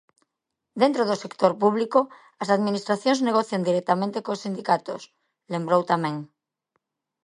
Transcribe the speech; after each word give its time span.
"Dentro 0.81 1.03
do 1.09 1.15
sector 1.23 1.51
público 1.63 1.99
as 2.41 2.49
administracións 2.57 3.19
negocian 3.27 3.65
directamente 3.67 4.23
cos 4.25 4.41
sindicatos", 4.45 5.01
lembrou 5.53 5.81
tamén. 5.91 6.15